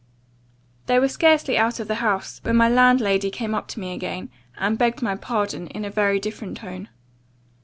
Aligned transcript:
"They 0.87 0.97
were 0.97 1.07
scarcely 1.07 1.59
out 1.59 1.79
of 1.79 1.87
the 1.87 1.93
house, 2.01 2.39
when 2.41 2.55
my 2.55 2.67
landlady 2.67 3.29
came 3.29 3.53
up 3.53 3.67
to 3.67 3.79
me 3.79 3.93
again, 3.93 4.31
and 4.57 4.75
begged 4.75 5.03
my 5.03 5.15
pardon, 5.15 5.67
in 5.67 5.85
a 5.85 5.91
very 5.91 6.19
different 6.19 6.57
tone. 6.57 6.89